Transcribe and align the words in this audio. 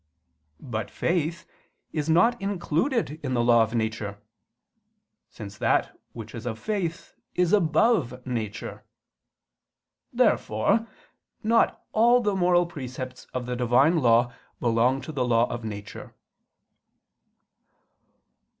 But 0.63 0.89
faith 0.89 1.45
is 1.93 2.09
not 2.09 2.41
included 2.41 3.19
in 3.23 3.35
the 3.35 3.43
law 3.43 3.61
of 3.61 3.75
nature; 3.75 4.17
since 5.29 5.59
that 5.59 5.95
which 6.13 6.33
is 6.33 6.47
of 6.47 6.57
faith 6.57 7.13
is 7.35 7.53
above 7.53 8.25
nature. 8.25 8.83
Therefore 10.11 10.87
not 11.43 11.83
all 11.91 12.19
the 12.19 12.33
moral 12.35 12.65
precepts 12.65 13.25
of 13.31 13.45
the 13.45 13.55
Divine 13.55 13.99
law 13.99 14.33
belong 14.59 15.01
to 15.01 15.11
the 15.11 15.23
law 15.23 15.45
of 15.51 15.63
nature. 15.63 16.15